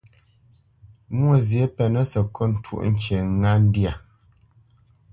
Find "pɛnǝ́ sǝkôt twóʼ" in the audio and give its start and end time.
1.75-2.83